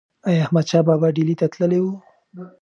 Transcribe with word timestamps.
ایا 0.27 0.39
احمدشاه 0.43 0.83
بابا 0.87 1.07
ډیلي 1.17 1.35
ته 1.39 1.45
تللی 1.53 1.79
و؟ 1.83 1.87